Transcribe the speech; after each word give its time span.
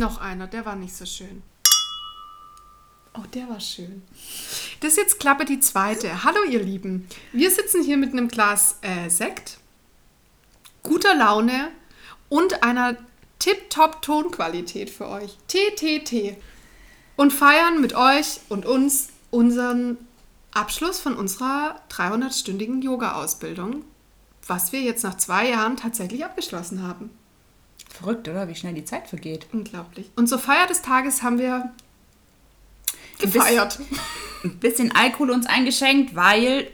Noch 0.00 0.18
einer, 0.18 0.46
der 0.46 0.64
war 0.64 0.76
nicht 0.76 0.96
so 0.96 1.04
schön. 1.04 1.42
Oh, 3.12 3.26
der 3.34 3.50
war 3.50 3.60
schön. 3.60 4.00
Das 4.80 4.92
ist 4.92 4.96
jetzt 4.96 5.20
Klappe 5.20 5.44
die 5.44 5.60
zweite. 5.60 6.24
Hallo, 6.24 6.42
ihr 6.48 6.62
Lieben. 6.62 7.06
Wir 7.34 7.50
sitzen 7.50 7.84
hier 7.84 7.98
mit 7.98 8.12
einem 8.12 8.28
Glas 8.28 8.78
äh, 8.80 9.10
Sekt, 9.10 9.58
guter 10.82 11.14
Laune 11.14 11.70
und 12.30 12.62
einer 12.62 12.96
tip-top 13.40 14.00
Tonqualität 14.00 14.88
für 14.88 15.06
euch. 15.06 15.36
TTT. 15.48 16.38
Und 17.16 17.34
feiern 17.34 17.82
mit 17.82 17.94
euch 17.94 18.40
und 18.48 18.64
uns 18.64 19.10
unseren 19.30 19.98
Abschluss 20.52 20.98
von 20.98 21.14
unserer 21.14 21.78
300-stündigen 21.90 22.80
Yoga-Ausbildung, 22.80 23.84
was 24.46 24.72
wir 24.72 24.80
jetzt 24.80 25.04
nach 25.04 25.18
zwei 25.18 25.50
Jahren 25.50 25.76
tatsächlich 25.76 26.24
abgeschlossen 26.24 26.82
haben. 26.82 27.10
Verrückt, 27.90 28.28
oder? 28.28 28.48
Wie 28.48 28.54
schnell 28.54 28.74
die 28.74 28.84
Zeit 28.84 29.08
vergeht. 29.08 29.46
Unglaublich. 29.52 30.10
Und 30.16 30.28
zur 30.28 30.38
Feier 30.38 30.66
des 30.66 30.82
Tages 30.82 31.22
haben 31.22 31.38
wir 31.38 31.70
gefeiert. 33.18 33.78
Ein 34.42 34.58
bisschen 34.58 34.94
Alkohol 34.94 35.30
uns 35.30 35.46
eingeschenkt, 35.46 36.16
weil 36.16 36.70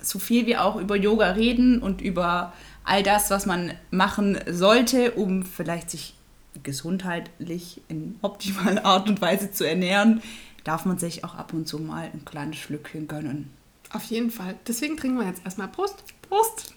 so 0.00 0.18
viel 0.18 0.46
wir 0.46 0.64
auch 0.64 0.76
über 0.76 0.96
Yoga 0.96 1.32
reden 1.32 1.82
und 1.82 2.00
über 2.00 2.52
all 2.84 3.02
das, 3.02 3.30
was 3.30 3.44
man 3.44 3.74
machen 3.90 4.38
sollte, 4.48 5.12
um 5.12 5.44
vielleicht 5.44 5.90
sich 5.90 6.14
gesundheitlich 6.62 7.80
in 7.88 8.18
optimaler 8.22 8.84
Art 8.84 9.08
und 9.08 9.20
Weise 9.20 9.52
zu 9.52 9.64
ernähren, 9.64 10.22
darf 10.64 10.84
man 10.84 10.98
sich 10.98 11.24
auch 11.24 11.34
ab 11.34 11.52
und 11.52 11.68
zu 11.68 11.78
mal 11.78 12.10
ein 12.12 12.24
kleines 12.24 12.56
Schlückchen 12.56 13.08
gönnen. 13.08 13.50
Auf 13.92 14.04
jeden 14.04 14.30
Fall. 14.30 14.56
Deswegen 14.66 14.96
trinken 14.96 15.18
wir 15.18 15.26
jetzt 15.26 15.44
erstmal 15.44 15.68
Prost. 15.68 16.02
Prost. 16.28 16.74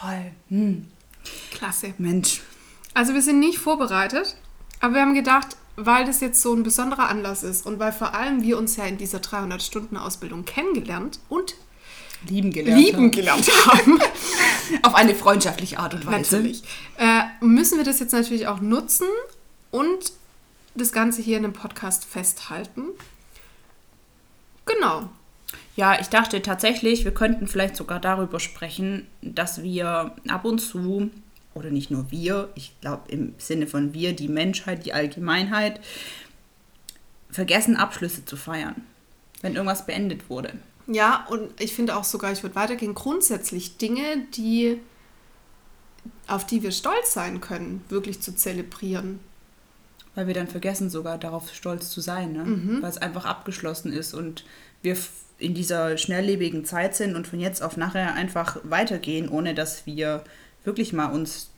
Toll. 0.00 0.32
Hm. 0.48 0.88
Klasse. 1.52 1.94
Mensch. 1.98 2.40
Also 2.94 3.14
wir 3.14 3.22
sind 3.22 3.38
nicht 3.40 3.58
vorbereitet, 3.58 4.36
aber 4.80 4.94
wir 4.94 5.00
haben 5.02 5.14
gedacht, 5.14 5.56
weil 5.76 6.04
das 6.04 6.20
jetzt 6.20 6.42
so 6.42 6.54
ein 6.54 6.62
besonderer 6.62 7.08
Anlass 7.08 7.42
ist 7.42 7.66
und 7.66 7.78
weil 7.78 7.92
vor 7.92 8.14
allem 8.14 8.42
wir 8.42 8.58
uns 8.58 8.76
ja 8.76 8.84
in 8.84 8.98
dieser 8.98 9.18
300-Stunden-Ausbildung 9.18 10.44
kennengelernt 10.44 11.20
und 11.28 11.54
lieben 12.28 12.50
gelernt 12.50 12.80
lieben 12.82 12.96
haben. 12.98 13.10
gelernt 13.10 13.48
haben. 13.66 13.98
Auf 14.82 14.94
eine 14.94 15.14
freundschaftliche 15.14 15.78
Art 15.78 15.94
und 15.94 16.06
Weise. 16.06 16.36
Natürlich. 16.36 16.62
Äh, 16.98 17.22
müssen 17.40 17.78
wir 17.78 17.84
das 17.84 18.00
jetzt 18.00 18.12
natürlich 18.12 18.46
auch 18.46 18.60
nutzen 18.60 19.06
und 19.70 20.12
das 20.74 20.92
Ganze 20.92 21.22
hier 21.22 21.38
in 21.38 21.44
einem 21.44 21.52
Podcast 21.54 22.04
festhalten. 22.04 22.82
Genau. 24.66 25.08
Ja, 25.80 25.98
ich 25.98 26.08
dachte 26.08 26.42
tatsächlich, 26.42 27.06
wir 27.06 27.14
könnten 27.14 27.46
vielleicht 27.46 27.74
sogar 27.74 28.00
darüber 28.00 28.38
sprechen, 28.38 29.06
dass 29.22 29.62
wir 29.62 30.14
ab 30.28 30.44
und 30.44 30.58
zu, 30.58 31.10
oder 31.54 31.70
nicht 31.70 31.90
nur 31.90 32.10
wir, 32.10 32.50
ich 32.54 32.78
glaube 32.82 33.10
im 33.10 33.34
Sinne 33.38 33.66
von 33.66 33.94
wir, 33.94 34.14
die 34.14 34.28
Menschheit, 34.28 34.84
die 34.84 34.92
Allgemeinheit, 34.92 35.80
vergessen, 37.30 37.76
Abschlüsse 37.76 38.26
zu 38.26 38.36
feiern, 38.36 38.74
wenn 39.40 39.54
irgendwas 39.54 39.86
beendet 39.86 40.28
wurde. 40.28 40.52
Ja, 40.86 41.26
und 41.30 41.58
ich 41.58 41.72
finde 41.72 41.96
auch 41.96 42.04
sogar, 42.04 42.30
ich 42.30 42.42
würde 42.42 42.56
weitergehen, 42.56 42.94
grundsätzlich 42.94 43.78
Dinge, 43.78 44.26
die, 44.34 44.82
auf 46.26 46.44
die 46.44 46.62
wir 46.62 46.72
stolz 46.72 47.14
sein 47.14 47.40
können, 47.40 47.82
wirklich 47.88 48.20
zu 48.20 48.36
zelebrieren. 48.36 49.18
Weil 50.14 50.26
wir 50.26 50.34
dann 50.34 50.48
vergessen 50.48 50.90
sogar 50.90 51.18
darauf 51.18 51.54
stolz 51.54 51.90
zu 51.90 52.00
sein, 52.00 52.32
ne? 52.32 52.44
Mhm. 52.44 52.82
weil 52.82 52.90
es 52.90 52.98
einfach 52.98 53.24
abgeschlossen 53.24 53.92
ist 53.92 54.12
und 54.12 54.44
wir 54.82 54.96
in 55.38 55.54
dieser 55.54 55.96
schnelllebigen 55.96 56.64
Zeit 56.64 56.94
sind 56.94 57.16
und 57.16 57.26
von 57.26 57.40
jetzt 57.40 57.62
auf 57.62 57.76
nachher 57.76 58.14
einfach 58.14 58.58
weitergehen, 58.64 59.28
ohne 59.28 59.54
dass 59.54 59.86
wir 59.86 60.24
wirklich 60.64 60.92
mal 60.92 61.06
uns 61.06 61.50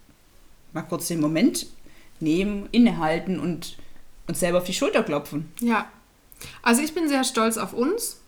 mal 0.73 0.83
kurz 0.83 1.09
den 1.09 1.21
Moment 1.21 1.67
nehmen, 2.21 2.69
innehalten 2.73 3.41
und 3.41 3.77
uns 4.27 4.41
selber 4.41 4.59
auf 4.59 4.65
die 4.65 4.75
Schulter 4.75 5.03
klopfen. 5.03 5.51
Ja, 5.61 5.91
also 6.63 6.83
ich 6.83 6.95
bin 6.95 7.09
sehr 7.09 7.25
stolz 7.25 7.57
auf 7.57 7.73
uns 7.73 8.22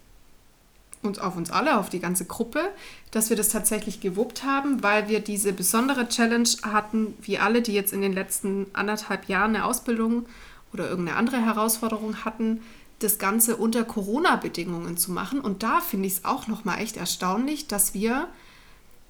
und 1.05 1.21
auf 1.21 1.37
uns 1.37 1.51
alle, 1.51 1.79
auf 1.79 1.91
die 1.91 2.01
ganze 2.01 2.25
Gruppe, 2.25 2.71
dass 3.11 3.31
wir 3.31 3.37
das 3.37 3.49
tatsächlich 3.49 4.01
gewuppt 4.01 4.45
haben, 4.45 4.83
weil 4.83 5.09
wir 5.09 5.21
diese 5.21 5.53
besondere 5.53 6.09
Challenge 6.09 6.49
hatten, 6.63 7.15
wie 7.21 7.39
alle, 7.39 7.63
die 7.63 7.73
jetzt 7.73 7.93
in 7.93 8.03
den 8.03 8.13
letzten 8.13 8.67
anderthalb 8.73 9.29
Jahren 9.29 9.55
eine 9.55 9.65
Ausbildung 9.65 10.27
oder 10.73 10.89
irgendeine 10.89 11.19
andere 11.19 11.45
Herausforderung 11.45 12.25
hatten, 12.25 12.61
das 12.99 13.19
Ganze 13.19 13.57
unter 13.57 13.85
Corona-Bedingungen 13.85 14.97
zu 14.97 15.13
machen. 15.13 15.41
Und 15.41 15.63
da 15.63 15.81
finde 15.81 16.07
ich 16.07 16.15
es 16.15 16.25
auch 16.25 16.47
nochmal 16.47 16.81
echt 16.81 16.97
erstaunlich, 16.97 17.67
dass 17.67 17.95
wir, 17.95 18.29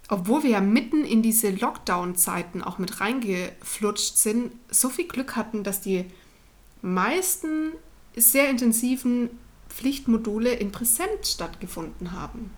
obwohl 0.08 0.42
wir 0.42 0.50
ja 0.50 0.60
mitten 0.60 1.04
in 1.04 1.22
diese 1.22 1.50
Lockdown-Zeiten 1.50 2.62
auch 2.62 2.78
mit 2.78 3.00
reingeflutscht 3.00 4.16
sind, 4.16 4.52
so 4.70 4.88
viel 4.88 5.06
Glück 5.06 5.36
hatten, 5.36 5.64
dass 5.64 5.80
die 5.80 6.06
meisten 6.82 7.72
sehr 8.16 8.48
intensiven 8.48 9.30
Pflichtmodule 9.74 10.52
in 10.52 10.72
Präsent 10.72 11.26
stattgefunden 11.26 12.12
haben. 12.12 12.50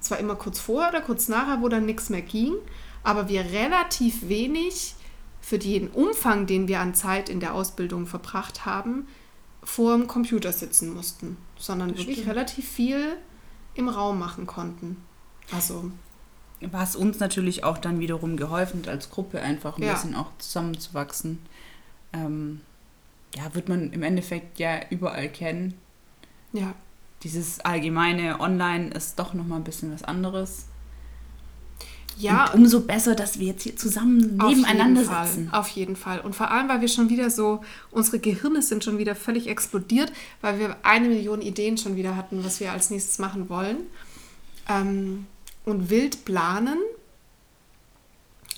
Zwar 0.00 0.18
immer 0.18 0.34
kurz 0.34 0.60
vorher 0.60 0.90
oder 0.90 1.00
kurz 1.00 1.28
nachher, 1.28 1.62
wo 1.62 1.68
dann 1.68 1.86
nichts 1.86 2.10
mehr 2.10 2.22
ging, 2.22 2.54
aber 3.02 3.28
wir 3.28 3.44
relativ 3.44 4.28
wenig 4.28 4.94
für 5.40 5.58
den 5.58 5.88
Umfang, 5.88 6.46
den 6.46 6.68
wir 6.68 6.80
an 6.80 6.94
Zeit 6.94 7.28
in 7.28 7.40
der 7.40 7.54
Ausbildung 7.54 8.06
verbracht 8.06 8.66
haben, 8.66 9.06
vor 9.62 9.96
dem 9.96 10.06
Computer 10.06 10.52
sitzen 10.52 10.94
mussten, 10.94 11.36
sondern 11.56 11.90
das 11.90 11.98
wirklich 11.98 12.18
stimmt. 12.18 12.30
relativ 12.30 12.68
viel 12.68 13.16
im 13.74 13.88
Raum 13.88 14.18
machen 14.18 14.46
konnten. 14.46 14.96
Also 15.52 15.90
was 16.60 16.96
uns 16.96 17.20
natürlich 17.20 17.62
auch 17.64 17.78
dann 17.78 18.00
wiederum 18.00 18.36
geholfen 18.36 18.80
hat, 18.80 18.88
als 18.88 19.10
Gruppe 19.10 19.40
einfach 19.40 19.78
ein 19.78 19.84
ja. 19.84 19.92
bisschen 19.92 20.14
auch 20.14 20.30
zusammenzuwachsen. 20.38 21.38
Ähm, 22.12 22.60
ja, 23.36 23.54
wird 23.54 23.68
man 23.68 23.92
im 23.92 24.02
Endeffekt 24.02 24.58
ja 24.58 24.80
überall 24.90 25.28
kennen. 25.28 25.74
Ja. 26.52 26.74
Dieses 27.22 27.60
allgemeine 27.60 28.40
Online 28.40 28.90
ist 28.90 29.18
doch 29.18 29.34
nochmal 29.34 29.58
ein 29.58 29.64
bisschen 29.64 29.92
was 29.92 30.04
anderes. 30.04 30.66
Ja. 32.18 32.50
Und 32.50 32.62
umso 32.62 32.80
besser, 32.80 33.14
dass 33.14 33.38
wir 33.38 33.46
jetzt 33.48 33.62
hier 33.62 33.76
zusammen 33.76 34.36
nebeneinander 34.36 35.02
auf 35.02 35.28
sitzen. 35.28 35.48
Auf 35.52 35.68
jeden 35.68 35.94
Fall. 35.94 36.20
Und 36.20 36.34
vor 36.34 36.50
allem, 36.50 36.68
weil 36.68 36.80
wir 36.80 36.88
schon 36.88 37.10
wieder 37.10 37.30
so, 37.30 37.62
unsere 37.90 38.18
Gehirne 38.18 38.60
sind 38.60 38.82
schon 38.82 38.98
wieder 38.98 39.14
völlig 39.14 39.46
explodiert, 39.46 40.12
weil 40.40 40.58
wir 40.58 40.76
eine 40.82 41.08
Million 41.08 41.40
Ideen 41.40 41.78
schon 41.78 41.96
wieder 41.96 42.16
hatten, 42.16 42.44
was 42.44 42.58
wir 42.60 42.72
als 42.72 42.90
nächstes 42.90 43.18
machen 43.18 43.48
wollen. 43.48 43.78
Ähm, 44.68 45.26
und 45.64 45.90
wild 45.90 46.24
planen. 46.24 46.78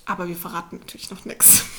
Aber 0.07 0.27
wir 0.27 0.37
verraten 0.37 0.79
natürlich 0.79 1.11
noch 1.11 1.25
nichts. 1.25 1.65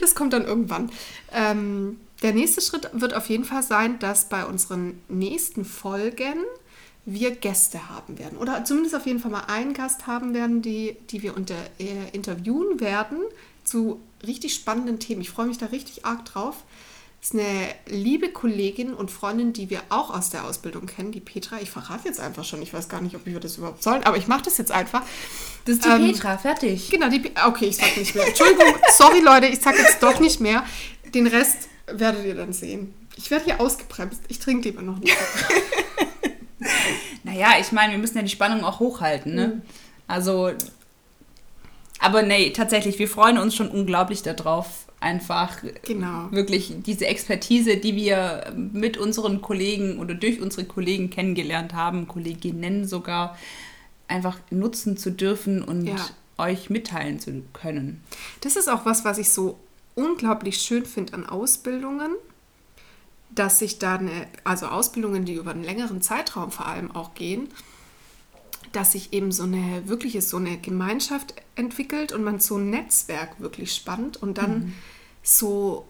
Das 0.00 0.14
kommt 0.14 0.32
dann 0.32 0.44
irgendwann. 0.44 0.90
Ähm, 1.32 1.98
der 2.22 2.32
nächste 2.32 2.60
Schritt 2.60 2.88
wird 2.92 3.14
auf 3.14 3.28
jeden 3.28 3.44
Fall 3.44 3.62
sein, 3.62 3.98
dass 3.98 4.28
bei 4.28 4.44
unseren 4.44 5.00
nächsten 5.08 5.64
Folgen 5.64 6.38
wir 7.04 7.32
Gäste 7.32 7.88
haben 7.88 8.18
werden. 8.18 8.38
Oder 8.38 8.64
zumindest 8.64 8.94
auf 8.94 9.06
jeden 9.06 9.18
Fall 9.18 9.30
mal 9.30 9.44
einen 9.48 9.74
Gast 9.74 10.06
haben 10.06 10.34
werden, 10.34 10.62
die, 10.62 10.96
die 11.10 11.22
wir 11.22 11.36
unter, 11.36 11.56
äh, 11.78 12.10
interviewen 12.12 12.80
werden 12.80 13.18
zu 13.64 14.00
richtig 14.24 14.54
spannenden 14.54 15.00
Themen. 15.00 15.20
Ich 15.20 15.30
freue 15.30 15.46
mich 15.46 15.58
da 15.58 15.66
richtig 15.66 16.04
arg 16.04 16.24
drauf. 16.24 16.62
Das 17.20 17.30
ist 17.30 17.40
eine 17.40 17.68
liebe 17.86 18.30
Kollegin 18.30 18.94
und 18.94 19.10
Freundin, 19.10 19.52
die 19.52 19.70
wir 19.70 19.80
auch 19.90 20.10
aus 20.10 20.30
der 20.30 20.44
Ausbildung 20.44 20.86
kennen, 20.86 21.12
die 21.12 21.20
Petra. 21.20 21.60
Ich 21.60 21.70
verrate 21.70 22.08
jetzt 22.08 22.18
einfach 22.18 22.44
schon, 22.44 22.60
ich 22.62 22.74
weiß 22.74 22.88
gar 22.88 23.00
nicht, 23.00 23.14
ob 23.14 23.26
wir 23.26 23.38
das 23.38 23.58
überhaupt 23.58 23.82
sollen, 23.82 24.02
aber 24.02 24.16
ich 24.16 24.26
mache 24.26 24.42
das 24.42 24.58
jetzt 24.58 24.72
einfach. 24.72 25.02
Das 25.64 25.76
ist 25.76 25.84
die 25.84 25.88
ähm, 25.88 26.12
Petra, 26.12 26.36
fertig. 26.36 26.90
Genau, 26.90 27.08
die 27.08 27.20
Pe 27.20 27.30
Okay, 27.46 27.66
ich 27.66 27.76
sag 27.76 27.96
nicht 27.96 28.14
mehr. 28.14 28.26
Entschuldigung, 28.26 28.74
sorry 28.96 29.20
Leute, 29.20 29.46
ich 29.46 29.60
sag 29.60 29.78
jetzt 29.78 30.02
doch 30.02 30.18
nicht 30.18 30.40
mehr. 30.40 30.64
Den 31.14 31.28
Rest 31.28 31.68
werdet 31.98 32.24
ihr 32.24 32.34
dann 32.34 32.52
sehen. 32.52 32.94
Ich 33.16 33.30
werde 33.30 33.44
hier 33.44 33.60
ausgebremst. 33.60 34.22
Ich 34.28 34.38
trinke 34.38 34.68
lieber 34.68 34.82
noch 34.82 34.98
nicht. 34.98 35.16
naja, 37.24 37.54
ich 37.60 37.72
meine, 37.72 37.92
wir 37.92 37.98
müssen 37.98 38.16
ja 38.16 38.22
die 38.22 38.30
Spannung 38.30 38.64
auch 38.64 38.80
hochhalten. 38.80 39.34
Ne? 39.34 39.46
Mhm. 39.48 39.62
Also, 40.06 40.52
aber 41.98 42.22
nee, 42.22 42.50
tatsächlich, 42.50 42.98
wir 42.98 43.08
freuen 43.08 43.38
uns 43.38 43.54
schon 43.54 43.68
unglaublich 43.68 44.22
darauf, 44.22 44.86
einfach 45.02 45.58
genau. 45.82 46.30
wirklich 46.30 46.74
diese 46.86 47.06
Expertise, 47.06 47.76
die 47.76 47.96
wir 47.96 48.52
mit 48.54 48.96
unseren 48.96 49.42
Kollegen 49.42 49.98
oder 49.98 50.14
durch 50.14 50.40
unsere 50.40 50.64
Kollegen 50.64 51.10
kennengelernt 51.10 51.74
haben, 51.74 52.08
Kolleginnen 52.08 52.86
sogar, 52.86 53.36
einfach 54.08 54.38
nutzen 54.50 54.96
zu 54.96 55.10
dürfen 55.10 55.62
und 55.62 55.86
ja. 55.86 55.96
euch 56.38 56.70
mitteilen 56.70 57.18
zu 57.18 57.42
können. 57.52 58.02
Das 58.40 58.56
ist 58.56 58.68
auch 58.68 58.84
was, 58.84 59.04
was 59.04 59.18
ich 59.18 59.30
so 59.30 59.58
unglaublich 59.94 60.60
schön 60.60 60.86
finde 60.86 61.14
an 61.14 61.26
Ausbildungen 61.26 62.12
dass 63.34 63.58
sich 63.58 63.78
da 63.78 63.96
eine, 63.96 64.26
also 64.44 64.66
Ausbildungen, 64.66 65.24
die 65.24 65.34
über 65.34 65.52
einen 65.52 65.64
längeren 65.64 66.02
Zeitraum 66.02 66.50
vor 66.50 66.66
allem 66.66 66.90
auch 66.90 67.14
gehen, 67.14 67.48
dass 68.72 68.92
sich 68.92 69.12
eben 69.12 69.32
so 69.32 69.42
eine 69.44 69.88
wirkliche 69.88 70.22
so 70.22 70.36
eine 70.36 70.58
Gemeinschaft 70.58 71.34
entwickelt 71.54 72.12
und 72.12 72.24
man 72.24 72.40
so 72.40 72.56
ein 72.56 72.70
Netzwerk 72.70 73.40
wirklich 73.40 73.74
spannt 73.74 74.16
und 74.22 74.38
dann 74.38 74.58
mhm. 74.58 74.74
so 75.22 75.86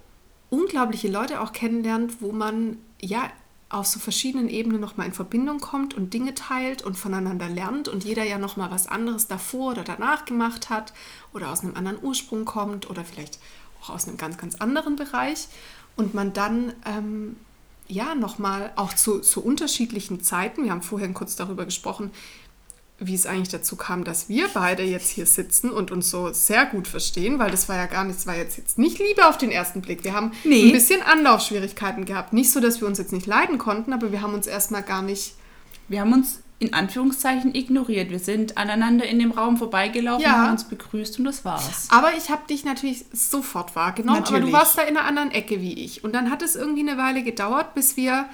unglaubliche 0.50 1.08
Leute 1.08 1.40
auch 1.40 1.52
kennenlernt, 1.52 2.20
wo 2.20 2.32
man 2.32 2.78
ja 3.00 3.30
auf 3.68 3.86
so 3.86 3.98
verschiedenen 3.98 4.50
Ebenen 4.50 4.80
nochmal 4.80 5.06
in 5.06 5.14
Verbindung 5.14 5.58
kommt 5.58 5.94
und 5.94 6.12
Dinge 6.12 6.34
teilt 6.34 6.82
und 6.82 6.98
voneinander 6.98 7.48
lernt 7.48 7.88
und 7.88 8.04
jeder 8.04 8.22
ja 8.22 8.36
nochmal 8.36 8.70
was 8.70 8.86
anderes 8.86 9.28
davor 9.28 9.72
oder 9.72 9.82
danach 9.82 10.26
gemacht 10.26 10.68
hat 10.68 10.92
oder 11.32 11.50
aus 11.50 11.60
einem 11.60 11.74
anderen 11.74 11.98
Ursprung 12.02 12.44
kommt 12.44 12.90
oder 12.90 13.02
vielleicht 13.02 13.38
auch 13.82 13.90
aus 13.90 14.06
einem 14.06 14.16
ganz, 14.16 14.36
ganz 14.38 14.56
anderen 14.56 14.96
Bereich 14.96 15.48
und 15.96 16.14
man 16.14 16.32
dann 16.32 16.72
ähm, 16.86 17.36
ja 17.88 18.14
nochmal 18.14 18.72
auch 18.76 18.94
zu, 18.94 19.20
zu 19.20 19.44
unterschiedlichen 19.44 20.22
Zeiten, 20.22 20.64
wir 20.64 20.70
haben 20.70 20.82
vorhin 20.82 21.14
kurz 21.14 21.36
darüber 21.36 21.64
gesprochen, 21.64 22.10
wie 22.98 23.14
es 23.14 23.26
eigentlich 23.26 23.48
dazu 23.48 23.74
kam, 23.76 24.04
dass 24.04 24.28
wir 24.28 24.48
beide 24.54 24.84
jetzt 24.84 25.10
hier 25.10 25.26
sitzen 25.26 25.70
und 25.70 25.90
uns 25.90 26.10
so 26.10 26.32
sehr 26.32 26.66
gut 26.66 26.86
verstehen, 26.86 27.38
weil 27.38 27.50
das 27.50 27.68
war 27.68 27.76
ja 27.76 27.86
gar 27.86 28.04
nichts, 28.04 28.26
war 28.26 28.36
jetzt, 28.36 28.56
jetzt 28.56 28.78
nicht 28.78 28.98
Liebe 28.98 29.26
auf 29.26 29.38
den 29.38 29.50
ersten 29.50 29.80
Blick. 29.80 30.04
Wir 30.04 30.12
haben 30.12 30.32
nee. 30.44 30.66
ein 30.66 30.72
bisschen 30.72 31.02
Anlaufschwierigkeiten 31.02 32.04
gehabt. 32.04 32.32
Nicht 32.32 32.52
so, 32.52 32.60
dass 32.60 32.80
wir 32.80 32.86
uns 32.86 32.98
jetzt 32.98 33.12
nicht 33.12 33.26
leiden 33.26 33.58
konnten, 33.58 33.92
aber 33.92 34.12
wir 34.12 34.22
haben 34.22 34.34
uns 34.34 34.46
erstmal 34.46 34.82
gar 34.82 35.02
nicht. 35.02 35.34
Wir 35.88 36.00
haben 36.00 36.12
uns 36.12 36.40
in 36.62 36.74
Anführungszeichen 36.74 37.56
ignoriert. 37.56 38.10
Wir 38.10 38.20
sind 38.20 38.56
aneinander 38.56 39.04
in 39.04 39.18
dem 39.18 39.32
Raum 39.32 39.56
vorbeigelaufen, 39.56 40.22
ja. 40.22 40.30
haben 40.30 40.52
uns 40.52 40.62
begrüßt 40.62 41.18
und 41.18 41.24
das 41.24 41.44
war's. 41.44 41.88
Aber 41.90 42.14
ich 42.16 42.30
habe 42.30 42.46
dich 42.48 42.64
natürlich 42.64 43.04
sofort 43.12 43.74
wahrgenommen, 43.74 44.20
natürlich. 44.20 44.42
aber 44.42 44.50
du 44.52 44.56
warst 44.56 44.78
da 44.78 44.82
in 44.82 44.96
einer 44.96 45.04
anderen 45.04 45.32
Ecke 45.32 45.60
wie 45.60 45.72
ich. 45.72 46.04
Und 46.04 46.14
dann 46.14 46.30
hat 46.30 46.40
es 46.40 46.54
irgendwie 46.54 46.88
eine 46.88 46.96
Weile 46.96 47.24
gedauert, 47.24 47.74
bis 47.74 47.96
wir 47.96 48.26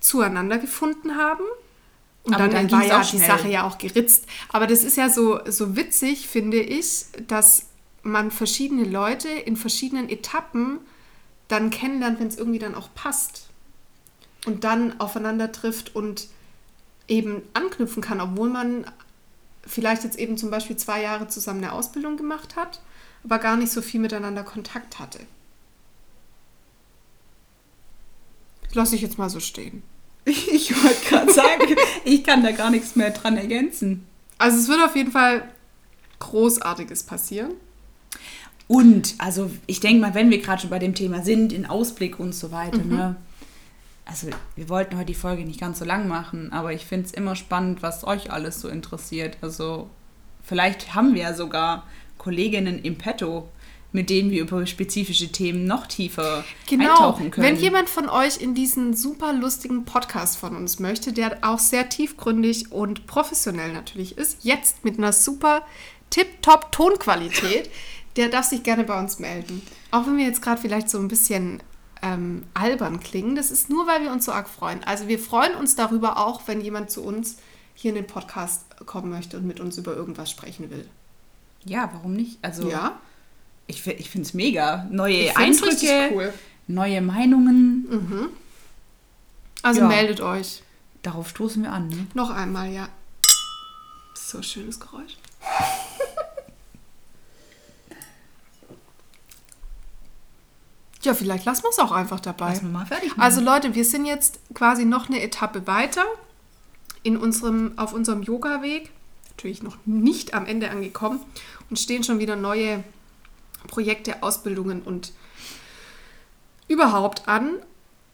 zueinander 0.00 0.58
gefunden 0.58 1.16
haben. 1.16 1.44
Und 2.24 2.34
aber 2.34 2.48
dann, 2.48 2.66
dann 2.66 2.80
war 2.80 2.84
ja 2.84 3.00
die 3.00 3.18
Sache 3.18 3.48
ja 3.48 3.62
auch 3.62 3.78
geritzt. 3.78 4.26
Aber 4.48 4.66
das 4.66 4.82
ist 4.82 4.96
ja 4.96 5.08
so, 5.08 5.38
so 5.46 5.76
witzig, 5.76 6.26
finde 6.26 6.58
ich, 6.58 7.04
dass 7.28 7.66
man 8.02 8.32
verschiedene 8.32 8.82
Leute 8.82 9.28
in 9.28 9.56
verschiedenen 9.56 10.08
Etappen 10.08 10.80
dann 11.46 11.70
kennenlernt, 11.70 12.18
wenn 12.18 12.26
es 12.26 12.36
irgendwie 12.36 12.58
dann 12.58 12.74
auch 12.74 12.88
passt. 12.96 13.46
Und 14.46 14.64
dann 14.64 14.98
aufeinander 14.98 15.52
trifft 15.52 15.94
und 15.94 16.26
eben 17.08 17.42
anknüpfen 17.54 18.02
kann, 18.02 18.20
obwohl 18.20 18.50
man 18.50 18.84
vielleicht 19.66 20.04
jetzt 20.04 20.18
eben 20.18 20.36
zum 20.36 20.50
Beispiel 20.50 20.76
zwei 20.76 21.02
Jahre 21.02 21.28
zusammen 21.28 21.62
eine 21.64 21.72
Ausbildung 21.72 22.16
gemacht 22.16 22.56
hat, 22.56 22.80
aber 23.24 23.38
gar 23.38 23.56
nicht 23.56 23.72
so 23.72 23.82
viel 23.82 24.00
miteinander 24.00 24.44
Kontakt 24.44 24.98
hatte. 24.98 25.20
Lass 28.74 28.92
ich 28.92 29.00
jetzt 29.00 29.18
mal 29.18 29.30
so 29.30 29.40
stehen. 29.40 29.82
Ich 30.26 30.70
wollte 30.82 31.06
gerade 31.08 31.32
sagen, 31.32 31.74
ich 32.04 32.22
kann 32.22 32.42
da 32.42 32.52
gar 32.52 32.70
nichts 32.70 32.96
mehr 32.96 33.10
dran 33.10 33.38
ergänzen. 33.38 34.06
Also 34.36 34.58
es 34.58 34.68
wird 34.68 34.82
auf 34.84 34.94
jeden 34.94 35.10
Fall 35.10 35.48
Großartiges 36.18 37.04
passieren. 37.04 37.52
Und, 38.66 39.14
also 39.16 39.50
ich 39.66 39.80
denke 39.80 40.02
mal, 40.02 40.14
wenn 40.14 40.28
wir 40.30 40.42
gerade 40.42 40.60
schon 40.60 40.70
bei 40.70 40.78
dem 40.78 40.94
Thema 40.94 41.22
sind, 41.22 41.52
in 41.52 41.64
Ausblick 41.64 42.20
und 42.20 42.34
so 42.34 42.52
weiter, 42.52 42.84
mhm. 42.84 42.96
ne? 42.96 43.16
Also 44.08 44.28
wir 44.56 44.68
wollten 44.70 44.96
heute 44.96 45.06
die 45.06 45.14
Folge 45.14 45.44
nicht 45.44 45.60
ganz 45.60 45.78
so 45.78 45.84
lang 45.84 46.08
machen, 46.08 46.50
aber 46.50 46.72
ich 46.72 46.86
finde 46.86 47.06
es 47.06 47.12
immer 47.12 47.36
spannend, 47.36 47.82
was 47.82 48.04
euch 48.04 48.32
alles 48.32 48.60
so 48.60 48.68
interessiert. 48.68 49.36
Also 49.42 49.90
vielleicht 50.42 50.94
haben 50.94 51.14
wir 51.14 51.22
ja 51.22 51.34
sogar 51.34 51.86
Kolleginnen 52.16 52.82
im 52.82 52.96
Petto, 52.96 53.50
mit 53.92 54.08
denen 54.08 54.30
wir 54.30 54.40
über 54.40 54.66
spezifische 54.66 55.30
Themen 55.30 55.66
noch 55.66 55.86
tiefer 55.86 56.42
genau. 56.66 56.84
eintauchen 56.84 57.30
können. 57.30 57.46
Wenn 57.46 57.56
jemand 57.56 57.90
von 57.90 58.08
euch 58.08 58.40
in 58.40 58.54
diesen 58.54 58.96
super 58.96 59.34
lustigen 59.34 59.84
Podcast 59.84 60.38
von 60.38 60.56
uns 60.56 60.78
möchte, 60.78 61.12
der 61.12 61.38
auch 61.42 61.58
sehr 61.58 61.90
tiefgründig 61.90 62.72
und 62.72 63.06
professionell 63.06 63.74
natürlich 63.74 64.16
ist, 64.16 64.42
jetzt 64.42 64.86
mit 64.86 64.96
einer 64.96 65.12
super 65.12 65.62
tip-top 66.08 66.72
Tonqualität, 66.72 67.70
der 68.16 68.30
darf 68.30 68.46
sich 68.46 68.62
gerne 68.62 68.84
bei 68.84 68.98
uns 68.98 69.18
melden. 69.18 69.60
Auch 69.90 70.06
wenn 70.06 70.16
wir 70.16 70.24
jetzt 70.24 70.40
gerade 70.40 70.60
vielleicht 70.60 70.88
so 70.88 70.98
ein 70.98 71.08
bisschen 71.08 71.62
ähm, 72.02 72.44
albern 72.54 73.00
klingen, 73.00 73.34
das 73.34 73.50
ist 73.50 73.70
nur, 73.70 73.86
weil 73.86 74.02
wir 74.02 74.12
uns 74.12 74.24
so 74.24 74.32
arg 74.32 74.48
freuen. 74.48 74.82
Also 74.84 75.08
wir 75.08 75.18
freuen 75.18 75.54
uns 75.54 75.76
darüber 75.76 76.18
auch, 76.18 76.42
wenn 76.46 76.60
jemand 76.60 76.90
zu 76.90 77.02
uns 77.02 77.38
hier 77.74 77.90
in 77.90 77.96
den 77.96 78.06
Podcast 78.06 78.64
kommen 78.86 79.10
möchte 79.10 79.36
und 79.36 79.46
mit 79.46 79.60
uns 79.60 79.78
über 79.78 79.94
irgendwas 79.94 80.30
sprechen 80.30 80.70
will. 80.70 80.88
Ja, 81.64 81.90
warum 81.92 82.14
nicht? 82.14 82.38
Also 82.42 82.68
ja 82.68 82.98
ich, 83.68 83.86
ich 83.86 84.10
finde 84.10 84.26
es 84.26 84.34
mega. 84.34 84.88
Neue 84.90 85.36
Eindrücke, 85.36 86.10
cool. 86.12 86.34
neue 86.66 87.00
Meinungen. 87.00 87.86
Mhm. 87.88 88.28
Also 89.62 89.82
ja. 89.82 89.86
meldet 89.86 90.20
euch. 90.20 90.62
Darauf 91.02 91.28
stoßen 91.28 91.62
wir 91.62 91.72
an. 91.72 91.88
Ne? 91.88 92.06
Noch 92.14 92.30
einmal, 92.30 92.72
ja. 92.72 92.88
So 94.14 94.42
schönes 94.42 94.80
Geräusch. 94.80 95.16
Ja, 101.08 101.14
vielleicht 101.14 101.46
lassen 101.46 101.62
wir 101.62 101.70
es 101.70 101.78
auch 101.78 101.90
einfach 101.90 102.20
dabei. 102.20 102.50
Lassen 102.50 102.66
wir 102.66 102.78
mal 102.80 102.86
fertig 102.86 103.16
machen. 103.16 103.22
Also 103.22 103.40
Leute, 103.40 103.74
wir 103.74 103.84
sind 103.86 104.04
jetzt 104.04 104.40
quasi 104.52 104.84
noch 104.84 105.08
eine 105.08 105.22
Etappe 105.22 105.66
weiter 105.66 106.04
in 107.02 107.16
unserem, 107.16 107.72
auf 107.78 107.94
unserem 107.94 108.22
Yoga-Weg. 108.22 108.90
Natürlich 109.30 109.62
noch 109.62 109.78
nicht 109.86 110.34
am 110.34 110.44
Ende 110.44 110.70
angekommen 110.70 111.20
und 111.70 111.78
stehen 111.78 112.04
schon 112.04 112.18
wieder 112.18 112.36
neue 112.36 112.84
Projekte, 113.68 114.22
Ausbildungen 114.22 114.82
und 114.82 115.12
überhaupt 116.68 117.26
an. 117.26 117.54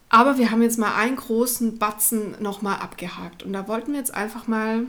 Aber 0.09 0.39
wir 0.39 0.53
haben 0.53 0.63
jetzt 0.63 0.79
mal 0.79 0.95
einen 0.95 1.17
großen 1.17 1.79
Batzen 1.79 2.41
nochmal 2.41 2.77
abgehakt. 2.77 3.43
Und 3.43 3.55
da 3.55 3.67
wollten 3.67 3.91
wir 3.91 3.99
jetzt 3.99 4.15
einfach 4.15 4.47
mal 4.47 4.87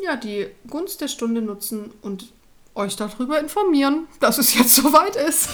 ja, 0.00 0.14
die 0.14 0.46
Gunst 0.68 1.00
der 1.00 1.08
Stunde 1.08 1.42
nutzen 1.42 1.90
und 2.00 2.32
euch 2.76 2.94
darüber 2.94 3.40
informieren, 3.40 4.06
dass 4.20 4.38
es 4.38 4.54
jetzt 4.54 4.76
soweit 4.76 5.16
ist. 5.16 5.48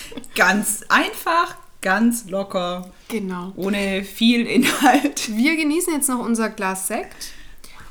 Ganz 0.34 0.84
einfach, 0.88 1.56
ganz 1.80 2.30
locker. 2.30 2.90
Genau. 3.08 3.52
Ohne 3.56 4.04
viel 4.04 4.46
Inhalt. 4.46 5.36
Wir 5.36 5.56
genießen 5.56 5.92
jetzt 5.92 6.08
noch 6.08 6.20
unser 6.20 6.48
Glas 6.48 6.86
Sekt 6.86 7.32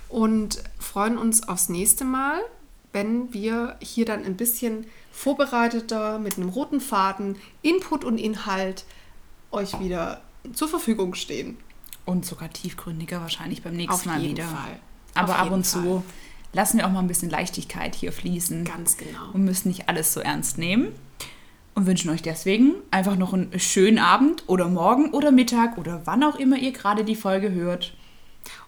und 0.09 0.63
freuen 0.79 1.17
uns 1.17 1.47
aufs 1.47 1.69
nächste 1.69 2.05
Mal 2.05 2.41
wenn 2.93 3.33
wir 3.33 3.77
hier 3.81 4.05
dann 4.05 4.23
ein 4.25 4.35
bisschen 4.35 4.85
vorbereiteter 5.11 6.19
mit 6.19 6.37
einem 6.37 6.49
roten 6.49 6.81
Faden, 6.81 7.37
Input 7.61 8.03
und 8.03 8.17
Inhalt 8.17 8.85
euch 9.51 9.79
wieder 9.79 10.21
zur 10.53 10.67
Verfügung 10.67 11.13
stehen. 11.13 11.57
Und 12.05 12.25
sogar 12.25 12.51
tiefgründiger 12.51 13.21
wahrscheinlich 13.21 13.61
beim 13.61 13.75
nächsten 13.75 13.93
Auf 13.93 14.05
Mal 14.05 14.21
wieder. 14.21 14.45
Fall. 14.45 14.79
Aber 15.13 15.37
ab 15.37 15.51
und 15.51 15.65
Fall. 15.65 15.83
zu 15.83 16.03
lassen 16.53 16.77
wir 16.77 16.87
auch 16.87 16.91
mal 16.91 16.99
ein 16.99 17.07
bisschen 17.07 17.29
Leichtigkeit 17.29 17.95
hier 17.95 18.11
fließen. 18.11 18.65
Ganz 18.65 18.97
genau. 18.97 19.31
Und 19.33 19.43
müssen 19.43 19.69
nicht 19.69 19.87
alles 19.87 20.13
so 20.13 20.19
ernst 20.19 20.57
nehmen. 20.57 20.87
Und 21.73 21.85
wünschen 21.85 22.09
euch 22.09 22.21
deswegen 22.21 22.73
einfach 22.91 23.15
noch 23.15 23.33
einen 23.33 23.57
schönen 23.59 23.97
Abend 23.97 24.43
oder 24.47 24.67
Morgen 24.67 25.11
oder 25.11 25.31
Mittag 25.31 25.77
oder 25.77 26.01
wann 26.05 26.23
auch 26.23 26.35
immer 26.35 26.57
ihr 26.57 26.73
gerade 26.73 27.05
die 27.05 27.15
Folge 27.15 27.51
hört. 27.51 27.93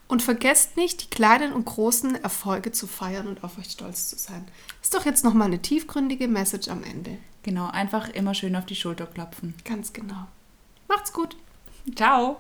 Und 0.08 0.22
vergesst 0.22 0.78
nicht, 0.78 1.04
die 1.04 1.10
kleinen 1.10 1.54
und 1.54 1.66
großen 1.66 2.16
Erfolge 2.24 2.72
zu 2.72 2.88
feiern 2.88 3.28
und 3.28 3.44
auf 3.44 3.58
euch 3.58 3.72
stolz 3.72 4.10
zu 4.10 4.18
sein. 4.18 4.46
Ist 4.82 4.94
doch 4.94 5.06
jetzt 5.06 5.24
nochmal 5.24 5.48
eine 5.48 5.62
tiefgründige 5.62 6.28
Message 6.28 6.68
am 6.70 6.84
Ende. 6.84 7.18
Genau, 7.44 7.68
einfach 7.68 8.10
immer 8.10 8.34
schön 8.34 8.56
auf 8.56 8.66
die 8.66 8.76
Schulter 8.76 9.06
klopfen. 9.06 9.54
Ganz 9.66 9.92
genau. 9.92 10.28
Macht's 10.88 11.12
gut. 11.12 11.36
Ciao. 11.96 12.38